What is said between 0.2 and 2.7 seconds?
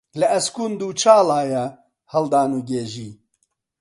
ئەسکوند و چاڵایە هەڵدان و